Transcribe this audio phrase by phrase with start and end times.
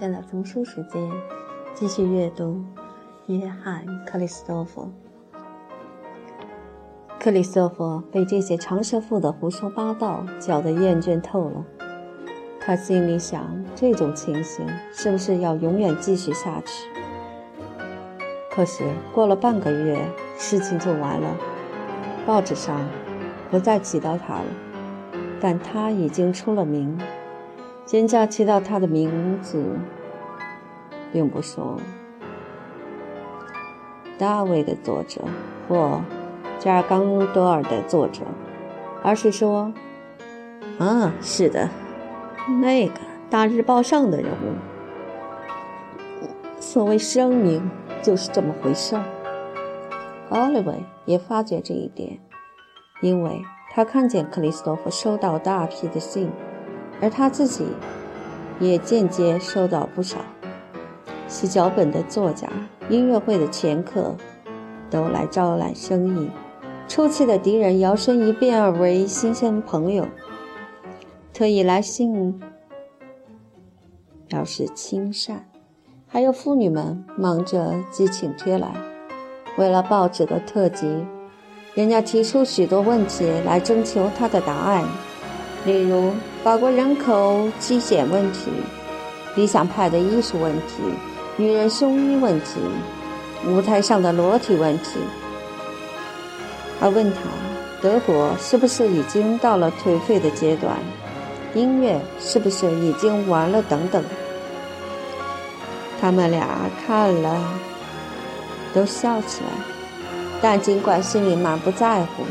[0.00, 1.12] 天的读书时间，
[1.74, 2.64] 继续阅读
[3.26, 4.90] 约翰·克里斯多夫。
[7.18, 11.66] 克里斯多夫被这些长舌妇的胡说八道搅得厌倦透了。
[12.58, 16.88] 他心里想：这种情形是不是要永远继续下去？
[18.50, 18.82] 可是
[19.12, 20.02] 过了半个月，
[20.38, 21.36] 事情就完了，
[22.24, 22.88] 报纸上
[23.50, 24.46] 不再提到他了，
[25.38, 26.98] 但他已经出了名。
[27.90, 29.64] 人家提到他的名字，
[31.12, 31.76] 并不说
[34.16, 35.22] 大卫的作者
[35.68, 36.00] 或
[36.60, 38.22] 加尔冈多尔的作者，
[39.02, 39.72] 而是说
[40.78, 41.68] ：“啊，是的，
[42.60, 42.94] 那个
[43.28, 44.54] 大日报上的人物。”
[46.62, 47.68] 所谓声名
[48.02, 49.02] 就是这么回事儿。
[50.28, 52.20] 奥利维也发觉这一点，
[53.00, 56.30] 因为他看见克里斯托弗收到大批的信。
[57.00, 57.64] 而他自己
[58.58, 60.18] 也间接收到不少。
[61.28, 62.48] 写脚本的作家、
[62.88, 64.16] 音乐会的前客
[64.90, 66.30] 都来招揽生意，
[66.88, 70.08] 出气的敌人摇身一变为新鲜朋友，
[71.32, 72.40] 特意来信
[74.26, 75.46] 表示亲善。
[76.08, 78.74] 还有妇女们忙着寄请帖来，
[79.56, 81.06] 为了报纸的特辑，
[81.74, 84.84] 人家提出许多问题来征求他的答案。
[85.64, 86.10] 例如，
[86.42, 88.50] 法国人口极简问题、
[89.34, 90.76] 理想派的艺术问题、
[91.36, 92.60] 女人胸衣问题、
[93.46, 94.98] 舞台上的裸体问题，
[96.80, 97.18] 还问他
[97.82, 100.74] 德国是不是已经到了颓废的阶段，
[101.52, 104.02] 音乐是不是已经完了等等。
[106.00, 107.38] 他们俩看了
[108.72, 109.50] 都笑起来，
[110.40, 112.24] 但尽管心里满不在乎，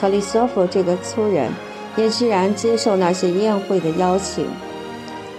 [0.00, 1.50] 克里斯托弗这个粗人。
[1.96, 4.46] 也居然接受那些宴会的邀请，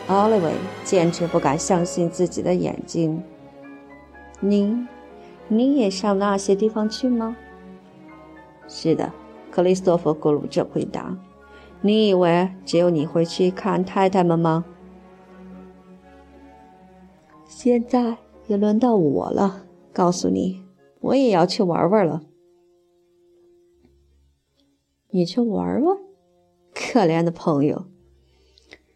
[0.08, 3.22] 奥利维简直不敢相信自己的眼睛。
[4.40, 4.88] 您，
[5.48, 7.36] 你也上那些地方去吗？
[8.68, 9.12] 是的，
[9.52, 11.18] 克里斯托弗·咕噜着回答。
[11.82, 14.66] 你以为只有你会去看太太们吗？
[17.46, 18.18] 现在
[18.48, 19.66] 也轮到我了。
[19.94, 20.64] 告诉你，
[21.00, 22.22] 我也要去玩玩了。
[25.10, 25.98] 你去玩玩？
[26.78, 27.86] 可怜的朋友，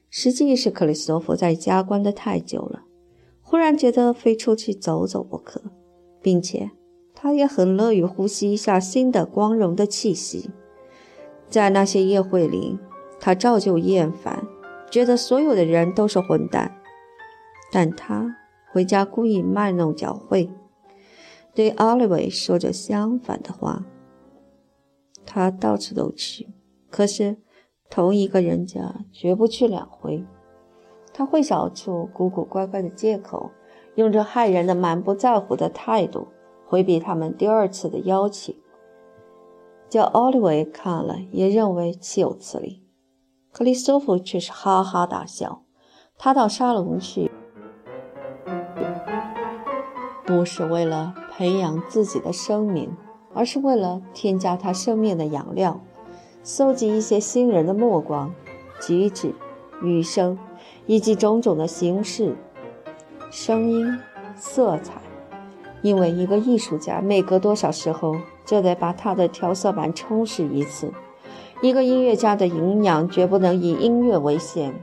[0.10, 2.84] 实际是克里斯托弗在家关得太久了，
[3.42, 5.62] 忽然觉得非出去走走不可，
[6.22, 6.72] 并且
[7.16, 10.50] 他也很乐于呼吸一下新的光荣的气息。
[11.50, 12.78] 在那些夜会里，
[13.18, 14.46] 他照旧厌烦，
[14.92, 16.76] 觉得所有的人都是混蛋。
[17.72, 18.36] 但他
[18.74, 20.52] 回家故意卖弄搅会，
[21.56, 23.86] 对奥利维说着相反的话。
[25.26, 26.50] 他到处都去，
[26.90, 27.38] 可是。
[27.90, 30.24] 同一个人家绝不去两回，
[31.12, 33.52] 他会找出古古怪怪的借口，
[33.96, 36.28] 用着害人的满不在乎的态度
[36.66, 38.56] 回避他们第二次的邀请。
[39.90, 42.84] 叫奥利维看了也认为岂有此理，
[43.52, 45.64] 克里斯托弗却是哈哈大笑。
[46.16, 47.32] 他到沙龙去，
[50.26, 52.96] 不是为了培养自己的生命，
[53.34, 55.82] 而是为了添加他生命的养料。
[56.44, 58.34] 搜集一些新人的目光、
[58.82, 59.34] 举止、
[59.82, 60.38] 语声，
[60.86, 62.36] 以及种种的形式、
[63.30, 63.98] 声音、
[64.36, 65.02] 色彩。
[65.82, 68.16] 因为一个艺术家每隔多少时候
[68.46, 70.92] 就得把他的调色板充实一次。
[71.62, 74.74] 一个音乐家的营养绝不能以音乐为先。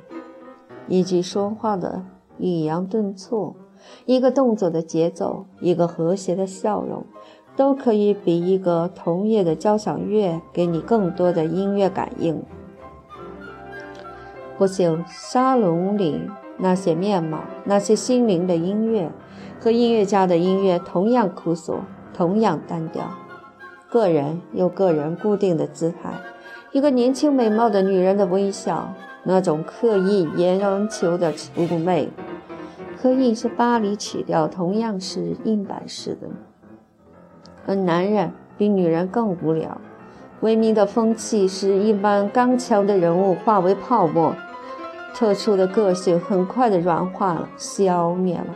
[0.88, 2.04] 以及说话的
[2.38, 3.56] 抑扬顿挫，
[4.04, 7.04] 一个动作的节奏，一个和谐的笑容。
[7.56, 12.42] 都可以比一个同业的交响乐给你更多的音乐感应。
[14.58, 16.20] 不幸，沙龙里
[16.58, 19.10] 那些面貌、那些心灵的音乐，
[19.60, 21.80] 和音乐家的音乐同样枯索，
[22.14, 23.10] 同样单调。
[23.90, 26.10] 个人有个人固定的姿态，
[26.72, 28.92] 一个年轻美貌的女人的微笑，
[29.24, 32.08] 那种刻意眼球的妩媚，
[33.00, 36.28] 和印是巴黎曲调同样是硬板式的。
[37.66, 39.78] 而男人比女人更无聊。
[40.40, 44.34] 文明的风气使一般刚强的人物化为泡沫，
[45.14, 48.46] 特殊的个性很快的软化了、消灭了。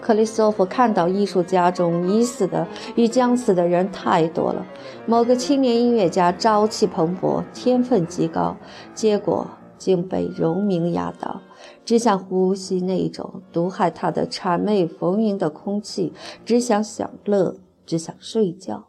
[0.00, 4.64] 克里斯托弗看到艺术家中已死的与将死的人太多了。
[5.06, 8.56] 某个青年音乐家朝气蓬勃，天分极高，
[8.94, 9.46] 结果
[9.76, 11.40] 竟被荣名压倒。
[11.88, 16.12] 只想呼吸那种毒害他的谄媚逢迎的空气，
[16.44, 17.56] 只想享乐，
[17.86, 18.88] 只想睡觉。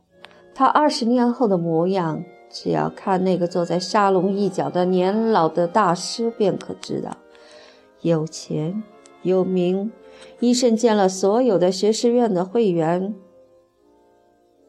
[0.54, 7.16] 他二十年后的模样，只要看那个坐在沙龙一角的年老的大师便可知道。
[8.02, 8.84] 有钱
[9.22, 9.94] 有名，
[10.42, 13.16] 医生见了所有的学士院的会员，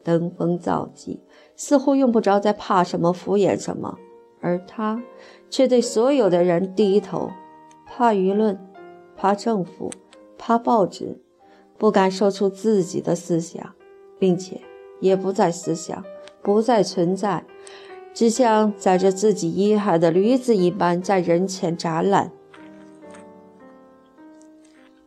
[0.05, 1.19] 登峰造极，
[1.57, 3.97] 似乎用不着再怕什么敷衍什么，
[4.39, 5.03] 而他
[5.49, 7.29] 却对所有的人低头，
[7.93, 8.57] 怕舆论，
[9.17, 9.91] 怕政府，
[10.37, 11.19] 怕报纸，
[11.77, 13.73] 不敢说出自己的思想，
[14.17, 14.61] 并且
[15.01, 16.03] 也不再思想，
[16.41, 17.43] 不再存在，
[18.13, 22.31] 只像载着自己遗骸的驴子一般在人前展览。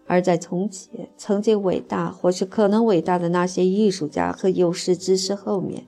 [0.07, 5.87] 而在从前曾经伟大或是可能伟大的那些艺术家和有识之士后面，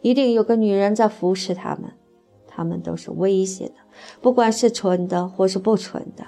[0.00, 1.90] 一定有个女人在服侍他们。
[2.46, 3.74] 他们都是危险的，
[4.22, 6.24] 不管是蠢的或是不蠢的，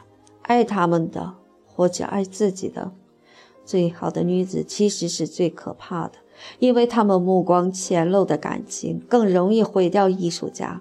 [0.48, 1.34] 爱他们的
[1.64, 2.90] 或者爱自己的。
[3.64, 6.14] 最好的女子其实是最可怕的，
[6.58, 10.80] 因为她们目光浅陋的感情更容易毁掉艺术家。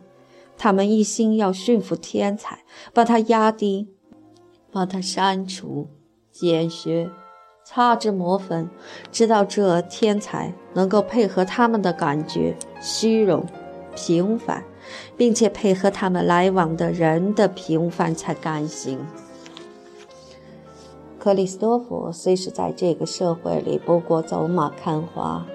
[0.57, 3.89] 他们一心要驯服天才，把他压低，
[4.71, 5.87] 把他删除。
[6.31, 7.09] 减削，
[7.65, 8.69] 擦脂抹粉，
[9.11, 13.45] 直到这天才能够配合他们的感觉，虚荣、
[13.95, 14.63] 平凡，
[15.17, 18.97] 并且配合他们来往的人的平凡才甘心。
[21.27, 25.45] 克里斯多夫虽是在这个社会里不过走马看花，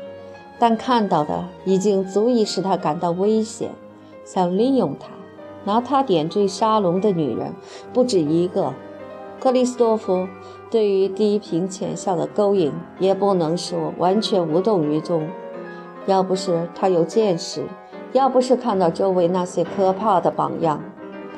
[0.58, 3.70] 但看到的已经足以使他感到危险。
[4.22, 5.08] 想利用他，
[5.64, 7.54] 拿他点缀沙龙的女人
[7.90, 8.74] 不止一个。
[9.40, 10.28] 克里斯多夫
[10.70, 15.26] 对于低频浅笑的勾引，也不能说完全无动于衷。
[16.04, 17.64] 要不是他有见识，
[18.12, 20.82] 要不是看到周围那些可怕的榜样，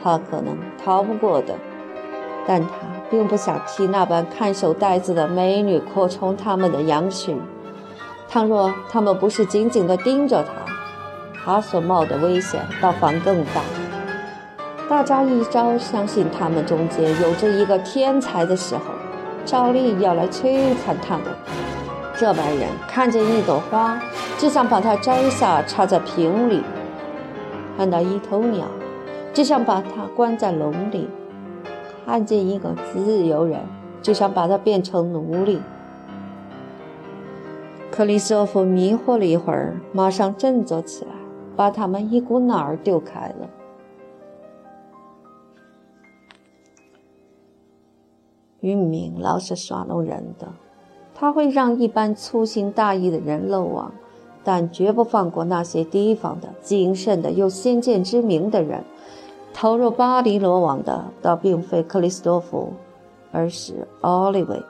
[0.02, 1.54] 他可能逃不过的。
[2.48, 2.72] 但他
[3.10, 7.40] 并不想替那般看守袋子的美女扩充他们的羊群。
[8.28, 10.50] 倘若他们不是紧紧地盯着他，
[11.44, 13.62] 他所冒的危险倒反更大。
[14.88, 18.82] 大家一朝相信他们中间有着一个天才的时候，
[19.44, 21.26] 照例要来摧残他们。
[22.16, 23.98] 这般人看见一朵花，
[24.38, 26.60] 就想把它摘下插在瓶里；
[27.76, 28.66] 看到一头鸟，
[29.32, 31.08] 就想把它关在笼里；
[32.04, 33.60] 看见一个自由人，
[34.02, 35.60] 就想把他变成奴隶。
[37.90, 41.12] 克里斯托夫迷惑了一会儿，马上振作起来，
[41.56, 43.48] 把他们一股脑儿丢开了。
[48.60, 50.48] 运命老是耍弄人的，
[51.14, 53.92] 他会让一般粗心大意的人漏网，
[54.42, 58.82] 但绝不放过那些提防的、谨慎的、有先见之明的人。
[59.54, 62.74] 投入巴黎罗网的，倒并非克里斯多夫，
[63.30, 64.60] 而是奥利维。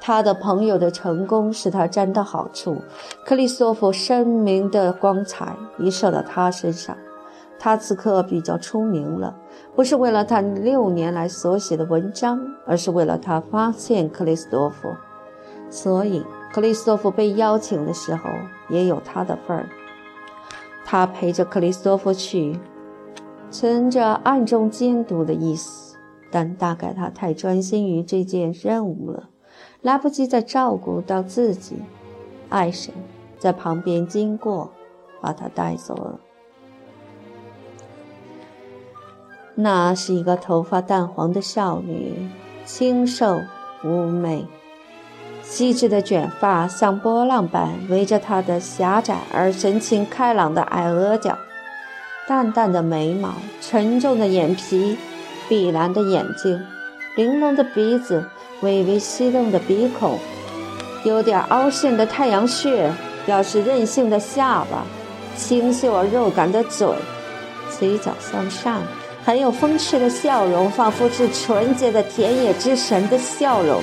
[0.00, 2.78] 他的朋友的成功使他沾到好处，
[3.26, 6.96] 克里斯多夫声名的光彩一射到他身上。
[7.58, 9.36] 他此刻比较出名了，
[9.74, 14.88] 不是为了他六年来所写的文章，而是为了他发现克里斯多夫。
[15.68, 18.30] 所以，克里斯多夫被邀请的时候
[18.70, 19.68] 也有他的份儿。
[20.84, 22.58] 他陪着克里斯多夫去，
[23.50, 25.96] 存着暗中监督的意思，
[26.30, 29.30] 但大概他太专心于这件任务了，
[29.80, 31.76] 来不及再照顾到自己。
[32.50, 32.92] 爱神
[33.38, 34.70] 在旁边经过，
[35.20, 36.20] 把他带走了。
[39.54, 42.28] 那是一个头发淡黄的少女，
[42.64, 43.40] 清瘦
[43.82, 44.46] 妩媚，
[45.42, 51.36] 细致的卷发像波浪般围着她的狭窄而神情开朗的矮额角，
[52.28, 53.32] 淡淡的眉毛，
[53.62, 54.98] 沉重的眼皮，
[55.48, 56.62] 碧蓝的眼睛，
[57.16, 58.22] 玲珑的鼻子，
[58.60, 60.18] 微微翕动的鼻孔，
[61.04, 62.92] 有点凹陷的太阳穴，
[63.24, 64.84] 表示任性的下巴，
[65.38, 66.86] 清秀而肉感的嘴，
[67.70, 68.82] 嘴角向上。
[69.24, 73.80] 很有风趣的笑容，仿佛是纯洁的田野之神的笑容。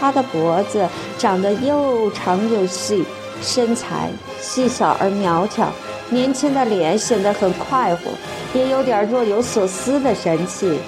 [0.00, 3.04] 他的脖子长得又长又细，
[3.42, 4.08] 身材
[4.40, 5.70] 细小而苗条，
[6.10, 8.10] 年轻的脸显得很快活，
[8.52, 10.78] 也有点若有所思的神气，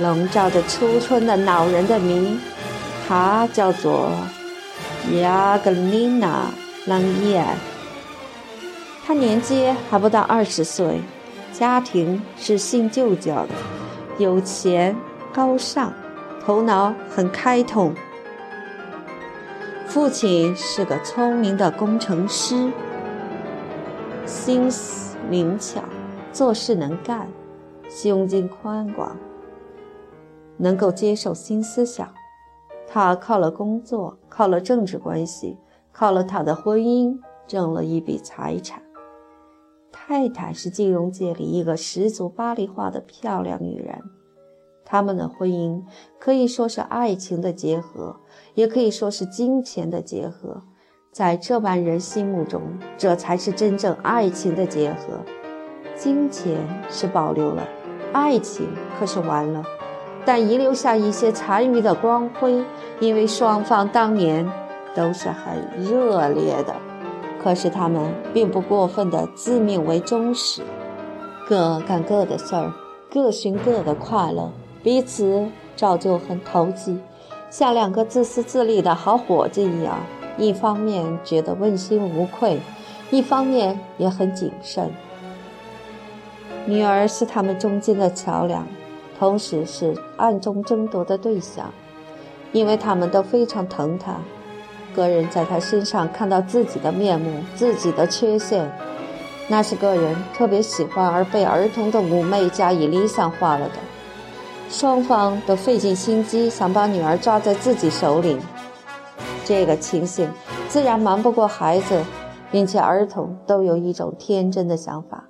[0.00, 2.38] 笼罩着初春的恼人的谜。
[3.06, 4.12] 他叫做
[5.20, 6.46] 亚格丽娜·
[6.88, 7.44] 朗伊尔，
[9.06, 11.00] 她年纪还不到二十岁。
[11.52, 13.48] 家庭是信旧教的，
[14.18, 14.96] 有钱、
[15.32, 15.92] 高尚，
[16.44, 17.94] 头脑很开通。
[19.86, 22.72] 父亲是个聪明的工程师，
[24.26, 25.82] 心思灵巧，
[26.32, 27.28] 做事能干，
[27.90, 29.14] 胸襟宽广，
[30.56, 32.10] 能够接受新思想。
[32.86, 35.58] 他靠了工作，靠了政治关系，
[35.92, 38.82] 靠了他的婚姻，挣了一笔财产。
[39.92, 44.02] 太太是金融界里一个十足巴黎化的漂亮女人，
[44.86, 45.82] 他们的婚姻
[46.18, 48.16] 可以说是爱情的结合，
[48.54, 50.62] 也可以说是金钱的结合。
[51.14, 52.60] 在这般人心目中，
[52.98, 55.20] 这才是真正爱情的结合。
[55.94, 56.56] 金钱
[56.90, 57.62] 是保留了，
[58.12, 58.68] 爱情
[58.98, 59.62] 可是完了，
[60.24, 62.64] 但遗留下一些残余的光辉，
[62.98, 64.44] 因为双方当年
[64.92, 66.74] 都是很热烈的。
[67.40, 70.62] 可是他们并不过分的自命为忠实，
[71.48, 72.72] 各干各的事儿，
[73.08, 74.50] 各寻各的快乐，
[74.82, 76.98] 彼此照旧很投机，
[77.50, 80.00] 像两个自私自利的好伙计一样。
[80.36, 82.60] 一方面觉得问心无愧，
[83.10, 84.90] 一方面也很谨慎。
[86.66, 88.66] 女儿是他们中间的桥梁，
[89.18, 91.72] 同时是暗中争夺的对象，
[92.52, 94.16] 因为他们都非常疼她。
[94.94, 98.70] 个人在她身上看到自己的面目、自己的缺陷，
[99.48, 103.74] 那是个人特别喜欢而被儿童的妩媚加以理想化了的。
[104.70, 108.38] 双方都费尽心机想把女儿抓在自己手里。
[109.44, 110.28] 这个情形
[110.68, 112.02] 自然瞒不过孩子，
[112.50, 115.24] 并且儿童都有一种天真的想法，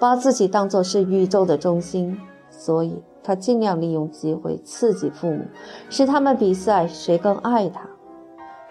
[0.00, 2.18] 把自己当作是宇宙的中心，
[2.50, 5.44] 所以他尽量利用机会刺激父母，
[5.88, 7.82] 使他们比赛谁更爱他。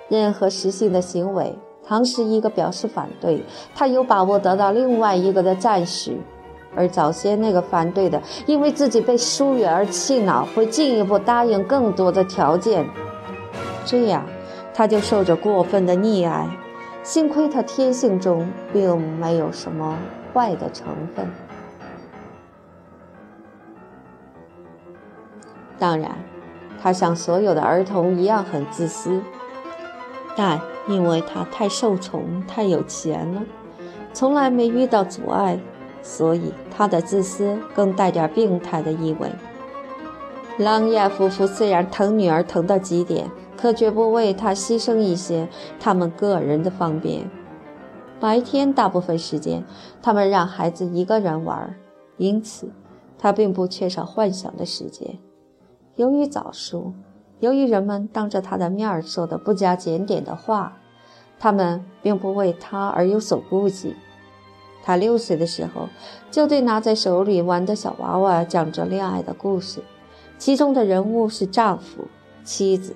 [0.10, 6.14] 任何实性的行为，倘使一个表示反对，他有把握得到另外一个的赞许；
[6.76, 12.86] 而早先那个反对的，因为自己被疏远而气恼，会进一步答应更多的条件，
[13.86, 14.26] 这样。
[14.82, 16.50] 他就受着过分的溺爱，
[17.04, 19.96] 幸亏他天性中并没有什么
[20.34, 21.28] 坏的成分。
[25.78, 26.10] 当然，
[26.82, 29.22] 他像所有的儿童一样很自私，
[30.36, 33.44] 但因为他太受宠、太有钱了，
[34.14, 35.60] 从来没遇到阻碍，
[36.02, 39.32] 所以他的自私更带点病态的意味。
[40.58, 43.30] 朗亚夫妇虽然疼女儿疼到极点。
[43.62, 45.48] 可绝不为他牺牲一些
[45.80, 47.30] 他们个人的方便。
[48.20, 49.64] 白天大部分时间，
[50.02, 51.76] 他们让孩子一个人玩，
[52.18, 52.72] 因此
[53.20, 55.20] 他并不缺少幻想的时间。
[55.96, 56.94] 由于早熟，
[57.40, 60.78] 由于人们当着他的面说的不加检点的话，
[61.40, 63.96] 他们并不为他而有所顾忌。
[64.84, 65.88] 他六岁的时候，
[66.32, 69.84] 就对拿在手里玩的小娃娃讲着恋爱的故事，
[70.40, 72.06] 其中的人物是丈夫、
[72.44, 72.96] 妻子。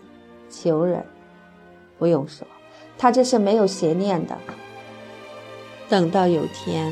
[0.49, 1.05] 求人，
[1.97, 2.45] 不用说，
[2.97, 4.37] 他这是没有邪念的。
[5.87, 6.91] 等到有天，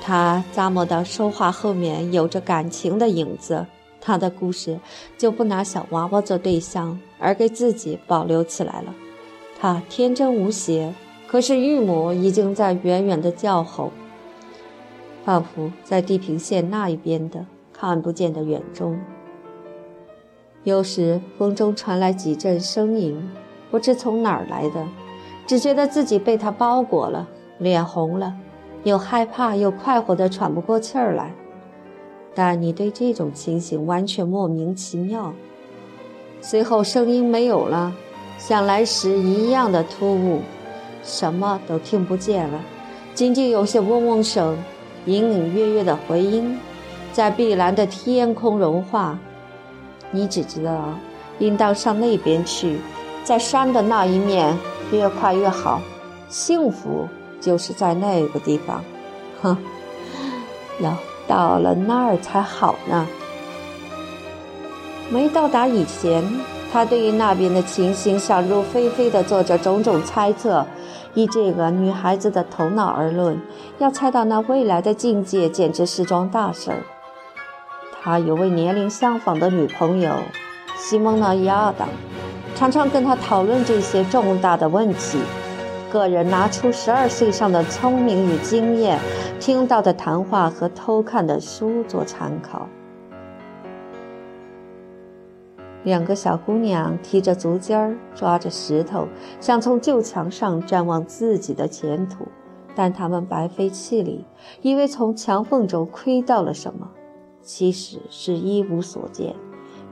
[0.00, 3.66] 他咂摸到说话后面有着感情的影子，
[4.00, 4.78] 他的故事
[5.16, 8.94] 就不拿小娃娃做对象，而给自己保留起来了。
[9.60, 10.94] 他天真无邪，
[11.26, 13.90] 可是玉母已经在远远的叫吼，
[15.24, 18.98] 仿佛在地平线那一边的看不见的远中。
[20.64, 23.30] 有时风中传来几阵声音，
[23.70, 24.86] 不知从哪儿来的，
[25.46, 27.26] 只觉得自己被它包裹了，
[27.58, 28.34] 脸红了，
[28.82, 31.32] 又害怕又快活的喘不过气儿来。
[32.34, 35.32] 但你对这种情形完全莫名其妙。
[36.40, 37.94] 随后声音没有了，
[38.36, 40.40] 像来时一样的突兀，
[41.02, 42.60] 什么都听不见了，
[43.14, 44.56] 仅仅有些嗡嗡声，
[45.06, 46.58] 隐隐约约的回音，
[47.12, 49.18] 在碧蓝的天空融化。
[50.10, 50.94] 你只知道，
[51.38, 52.78] 应当上那边去，
[53.24, 54.56] 在山的那一面，
[54.90, 55.80] 越快越好。
[56.28, 57.08] 幸福
[57.40, 58.82] 就是在那个地方。
[59.42, 59.56] 哼，
[60.80, 60.96] 要
[61.26, 63.06] 到了那儿才好呢。
[65.10, 66.24] 没到达以前，
[66.72, 70.66] 他对于那边的情形想入非非地做着种种猜测。
[71.14, 73.40] 以这个女孩子的头脑而论，
[73.78, 76.82] 要猜到那未来的境界，简直是桩大事儿。
[78.08, 80.16] 他有位年龄相仿的女朋友，
[80.74, 81.86] 西蒙娜·亚当，
[82.54, 85.18] 常常跟他讨论这些重大的问题。
[85.92, 88.98] 个人拿出十二岁上的聪明与经验，
[89.38, 92.66] 听到的谈话和偷看的书做参考。
[95.84, 99.06] 两个小姑娘提着足尖儿，抓着石头，
[99.38, 102.26] 想从旧墙上展望自己的前途，
[102.74, 104.24] 但她们白费气力，
[104.62, 106.88] 以为从墙缝中窥到了什么。
[107.48, 109.34] 其实是一无所见，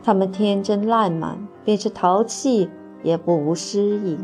[0.05, 2.69] 他们天真烂漫，便是淘气
[3.03, 4.19] 也不无诗意，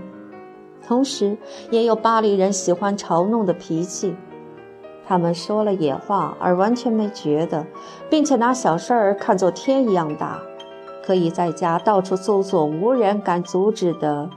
[0.86, 1.38] 同时
[1.70, 4.14] 也有巴黎人喜欢嘲弄的脾气。
[5.06, 7.66] 他们说了野话而完全没觉得，
[8.10, 10.38] 并且拿小事儿看作天一样大，
[11.02, 14.28] 可以在家到处搜索无人敢阻止的。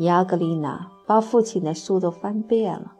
[0.00, 2.92] 亚格丽娜把父亲的书都翻遍了。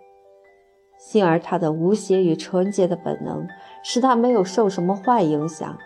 [0.98, 3.46] 幸而他的无邪与纯洁的本能
[3.88, 5.78] 使他没有受什么坏影响。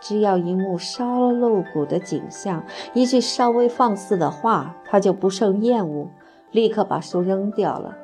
[0.00, 6.08] 只要一幕稍露骨的景象，一句稍微放肆的话，他就不胜厌恶，
[6.50, 7.94] 立刻把书扔掉了。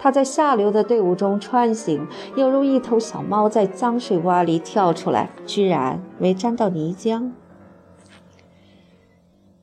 [0.00, 7.30] 他在下流的队伍中穿行，犹如一头小猫在脏水洼里跳出来，居然没沾到泥浆。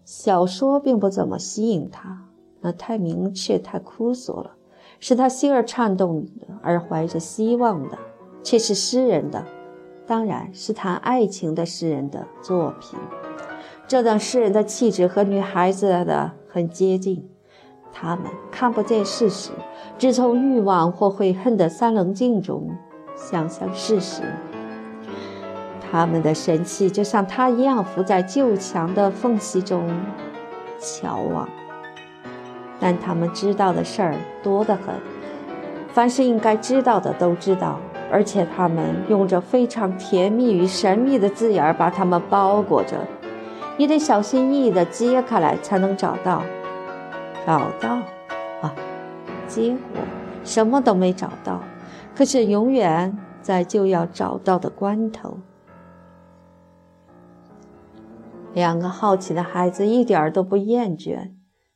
[0.05, 2.22] 小说并不怎么吸引他，
[2.62, 4.51] 那太明确、太枯燥了，
[5.01, 6.25] 使他心儿颤动，
[6.62, 7.98] 而怀着希望的，
[8.43, 9.43] 却是诗人的。
[10.05, 13.00] 当然是谈爱情的诗人的作品，
[13.88, 17.29] 这等诗人的气质和女孩子的很接近。
[17.93, 19.51] 他们看不见事实，
[19.97, 22.69] 只从欲望或悔恨的三棱镜中
[23.15, 24.23] 想象事实。
[25.79, 29.88] 他们的神气就像他一样，伏在旧墙的缝隙中
[30.79, 31.47] 瞧望。
[32.79, 34.95] 但他们知道的事儿多得很，
[35.93, 37.79] 凡是应该知道的都知道。
[38.12, 43.07] 而且他们用着非常甜蜜与神秘的字眼把它们包裹着，
[43.77, 46.43] 你得小心翼翼地揭开来才能找到。
[47.45, 47.95] 找到，
[48.62, 48.73] 啊，
[49.47, 50.01] 结果
[50.43, 51.62] 什么都没找到。
[52.15, 55.39] 可是永远在就要找到的关头。
[58.54, 61.32] 两个好奇的孩子一点儿都不厌倦，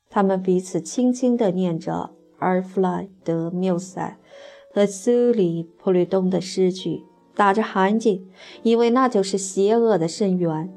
[0.10, 4.18] 他们彼此轻轻地念着阿尔弗莱德缪塞。
[4.78, 8.22] 和苏里普吕东的诗句打着寒噤，
[8.62, 10.72] 因为那就是邪恶的深渊。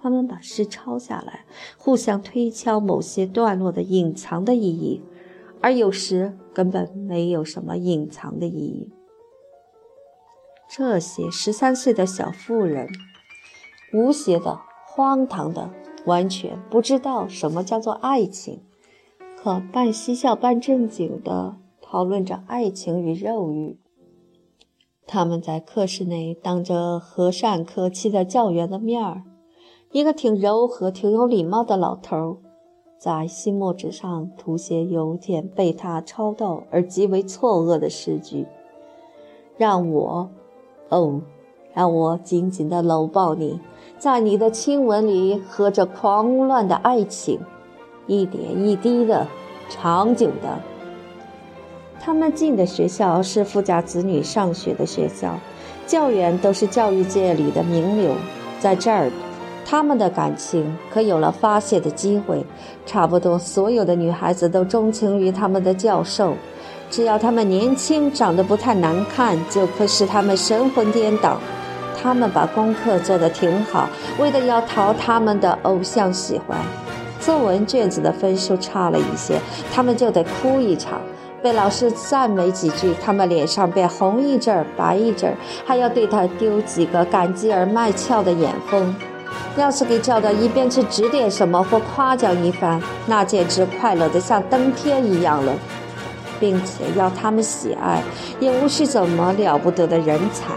[0.00, 1.44] 他们把诗抄下来，
[1.76, 5.02] 互相推敲某些段落的隐藏的意义，
[5.60, 8.92] 而有时根本没有什么隐藏的意义。
[10.70, 12.86] 这些十三岁的小妇人，
[13.92, 15.68] 无邪的、荒唐的，
[16.06, 18.62] 完全不知道什么叫做爱情，
[19.36, 21.56] 可半嬉笑半正经的。
[21.92, 23.76] 讨论着爱情与肉欲。
[25.06, 29.24] 他们在课室内当着和善可亲的教员的面儿，
[29.90, 32.36] 一个挺柔和、挺有礼貌的老头儿，
[32.98, 38.46] 在新墨纸上涂写有点被他抄到而极为错愕的诗句
[39.58, 40.30] ：“让我，
[40.88, 41.20] 哦，
[41.74, 43.60] 让我紧紧地搂抱你，
[43.98, 47.38] 在你的亲吻里喝着狂乱的爱情，
[48.06, 49.28] 一点一滴的，
[49.68, 50.58] 长久的。”
[52.04, 55.38] 他们进的学校是富家子女上学的学校，
[55.86, 58.16] 教员都是教育界里的名流，
[58.58, 59.08] 在这儿，
[59.64, 62.44] 他们的感情可有了发泄的机会。
[62.84, 66.34] 差不多所有的女孩子都钟情于他们的教授，
[66.90, 71.38] 只要他们年轻，长得不太难看，就可使他们神魂颠倒。
[72.02, 73.88] 他们把功课做得挺好，
[74.18, 76.58] 为的要讨他们的偶像喜欢。
[77.20, 79.38] 作文卷子的分数差了一些，
[79.72, 81.00] 他们就得哭一场。
[81.42, 88.94] 被老师赞美几句，他们脸上便红一阵儿、白一阵儿，还要对他丢几个感激而卖俏的眼风。
[89.56, 95.52] 要是给叫到一边去指点什么或夸奖一番，那简直快乐得像登天一样了，
[96.38, 98.02] 并且要他们喜爱，
[98.38, 100.54] 也无需怎么了不得的人才。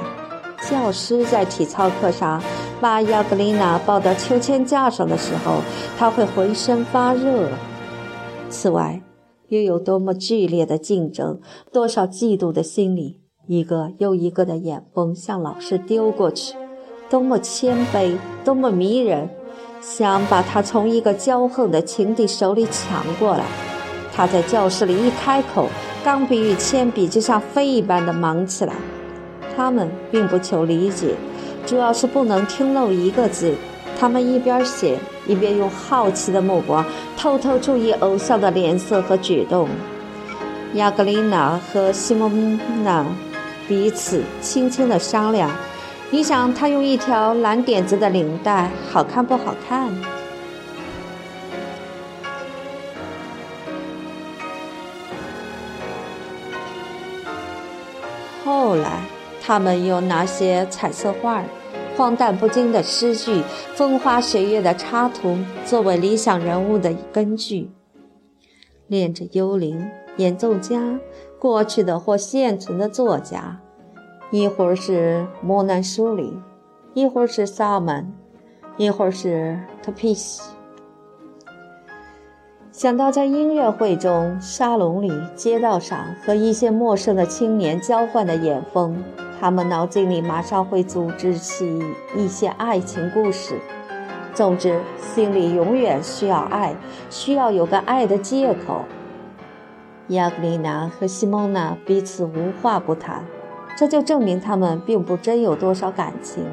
[0.70, 2.42] 教师在体操课上
[2.80, 5.62] 把亚格丽娜抱到秋千架上的时候，
[5.98, 7.50] 他会浑身发热。
[8.50, 9.00] 此外，
[9.50, 11.40] 又有多么剧烈的竞争，
[11.72, 16.56] 多少嫉妒的心理，一个又一个的眼风向老师丢过去，
[17.10, 19.30] 多么谦卑，多么迷人，
[19.82, 23.46] 想把他从一个骄横的情敌手里抢过来。
[24.12, 25.68] 他在教室里一开口，
[26.04, 28.74] 钢笔与铅笔就像飞一般的忙起来。
[29.56, 31.16] 他们并不求理解，
[31.66, 33.54] 主要是不能听漏一个字。
[34.00, 35.00] 他们一边写。
[35.28, 36.86] 一边用好奇的目光
[37.18, 39.68] 偷偷注意偶像的脸色和举动。
[40.76, 43.04] 亚格琳娜和西蒙娜
[43.68, 45.50] 彼此轻轻地商量
[46.14, 49.90] ：“你想他用一条蓝点子的领带好看不好看？”
[58.46, 59.02] 后来，
[59.44, 61.42] 他们又拿些彩色画。
[61.98, 63.42] 荒诞不经的诗句，
[63.74, 67.72] 风花雪月的插图，作为理想人物的根据。
[68.88, 71.00] 恋着幽灵、演奏家、
[71.40, 73.62] 过去的或现存的作家，
[74.30, 76.38] 一会儿是莫奈舒里，
[76.94, 78.14] 一会儿是萨门，
[78.78, 80.42] 一会儿是特皮西。
[82.78, 89.02] 想到在音乐会中、沙龙里、街道上和一些陌生的青年交换的眼风。
[89.40, 91.82] 他们脑筋里马上会组织起
[92.18, 93.58] 一些爱情故事。
[94.34, 96.76] 总之，心里永远需要爱，
[97.10, 98.84] 需要有个爱的借口。
[100.10, 103.24] 亚格丽娜和西蒙娜彼此无话不谈，
[103.78, 106.44] 这就证明他们并不真有多少感情，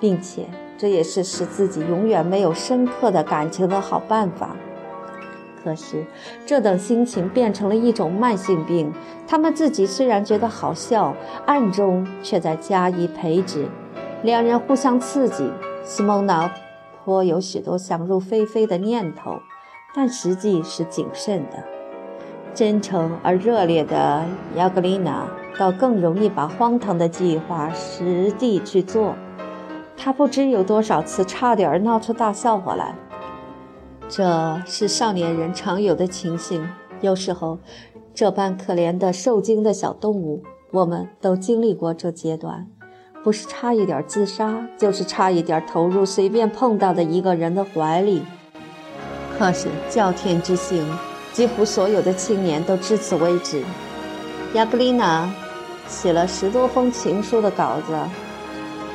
[0.00, 0.46] 并且
[0.78, 4.56] 这也是使自己永远没有深刻的感情的好办法。
[5.62, 6.04] 可是，
[6.44, 8.92] 这等心情变成了一种慢性病。
[9.26, 11.14] 他们自己虽然觉得好笑，
[11.46, 13.66] 暗中却在加以培植。
[14.22, 15.50] 两人互相刺激，
[15.84, 16.52] 西蒙娜
[17.04, 19.40] 颇有许多想入非非的念头，
[19.94, 21.62] 但实际是谨慎的。
[22.54, 24.24] 真诚而热烈的
[24.56, 25.26] 亚格丽娜
[25.58, 29.14] 倒更容易把荒唐的计划实地去做。
[29.96, 32.94] 她不知有多少次差点闹出大笑话来。
[34.14, 36.68] 这是少年人常有的情形。
[37.00, 37.58] 有时候，
[38.12, 42.66] 这般可怜的受惊的小动物，我们都经历过这阶段，
[43.24, 48.22] 不是差一点自杀，就是差一点投入随便碰到的一个人的怀里。
[49.38, 50.86] 可是叫天之行，
[51.32, 53.64] 几乎所有的青年都至此为止。
[54.52, 55.32] 亚格丽娜
[55.88, 57.98] 写了十多封情书的稿子，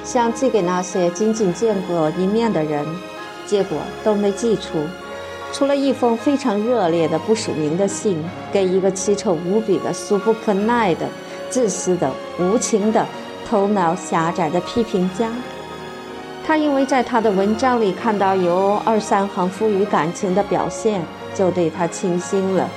[0.03, 2.85] 想寄给那些仅仅见过一面的人，
[3.47, 4.77] 结果都没寄出。
[5.53, 11.07] 除了一封非常热烈的不署名的信，给一个奇丑无比的、俗不可耐的、
[11.49, 13.05] 自私的、无情的、
[13.47, 15.31] 头脑狭窄的批评家，
[16.45, 21.01] 他因为在他的文章里看到有二三行富于感情的表现，
[21.33, 22.69] 就对他倾心了。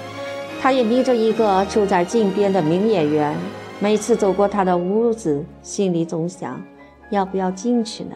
[0.63, 3.37] 他也眯着一个住在近边的名演员，
[3.79, 6.63] 每次走过他的屋子，心里总想，
[7.11, 8.15] 要不要进去呢？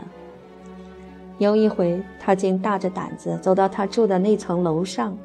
[1.38, 5.16] 有一回，他竟大着胆子走到他住的那层楼上，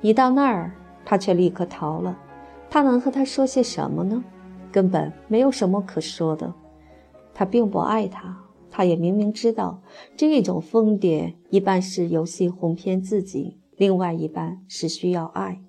[0.00, 0.72] 一到那儿，
[1.04, 2.16] 他却立刻逃了。
[2.70, 4.22] 他能和他说些什么呢？
[4.70, 6.52] 根本没有什么可说的。
[7.34, 8.36] 他并不爱他，
[8.70, 9.82] 他也明明知道，
[10.16, 15.60] 这种疯癫一半是游戏哄骗自己，另外一半是需要爱，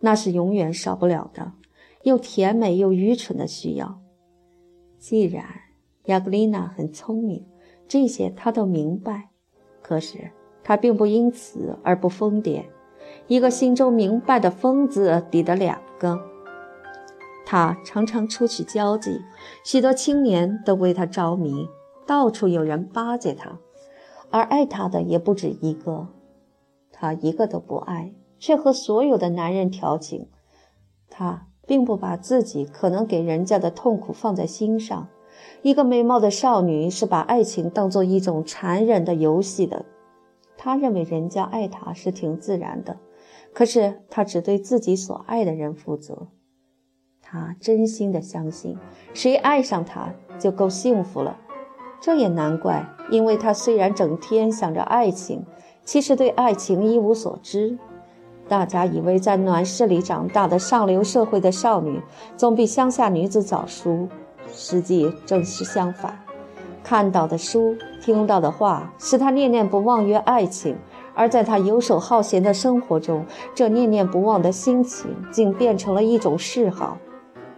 [0.00, 1.52] 那是永远少不了的，
[2.02, 4.00] 又甜美又愚蠢的需要。
[4.98, 5.44] 既然
[6.04, 7.46] 亚格丽娜很聪明，
[7.86, 9.27] 这些他都明白。
[9.88, 10.30] 可是
[10.62, 12.66] 他并不因此而不疯癫，
[13.26, 16.20] 一个心中明白的疯子抵得两个。
[17.46, 19.22] 他常常出去交际，
[19.64, 21.66] 许多青年都为他着迷，
[22.06, 23.58] 到处有人巴结他，
[24.30, 26.08] 而爱他的也不止一个。
[26.92, 30.28] 他一个都不爱，却和所有的男人调情。
[31.08, 35.08] 他并不把自己可能给人家的痛苦放在心上。
[35.62, 39.84] 一个美貌的少女是把爱情当做一种残忍的游戏的，
[40.56, 42.96] 她认为人家爱她是挺自然的，
[43.52, 46.28] 可是她只对自己所爱的人负责。
[47.20, 48.78] 她真心的相信，
[49.12, 51.36] 谁爱上她就够幸福了。
[52.00, 55.44] 这也难怪，因为她虽然整天想着爱情，
[55.84, 57.76] 其实对爱情一无所知。
[58.48, 62.00] 大家以为在暖室里长大的上流社会的少女，
[62.34, 64.08] 总比乡下女子早熟。
[64.52, 66.18] 实际正是相反，
[66.82, 70.74] 看到的书、听到的话，使他念念不忘于爱情；
[71.14, 76.98] 而在他游手好闲的生活中，这念念不忘的心情竟变成了一种嗜好。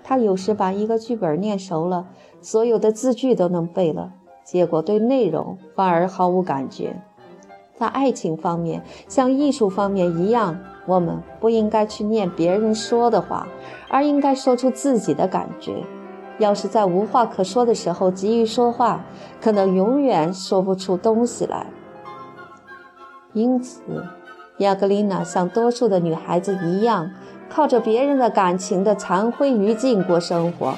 [0.03, 2.07] 他有时把一个剧本念熟了，
[2.41, 4.13] 所有的字句都能背了，
[4.45, 6.97] 结果对内容反而毫无感觉。
[7.77, 13.47] 在爱情方面，像艺术方面一样，我们不应该去念别人说的话，
[13.89, 15.83] 而应该说出自己的感觉。
[16.41, 19.05] 要是在无话可说的时候急于说话，
[19.41, 21.67] 可能永远说不出东西来。
[23.33, 23.81] 因此，
[24.59, 27.13] 亚格丽娜像多数的女孩子一样，
[27.49, 30.75] 靠着别人的感情的残灰余烬过生活。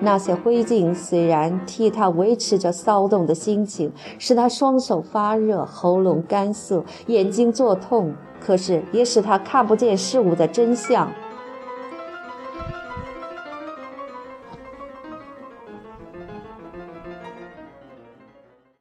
[0.00, 11.10] 那些灰烬虽然替她维持着骚动的心情，使她双手发热、喉咙干涩、眼睛作痛，可是也使她看不见事物的真相。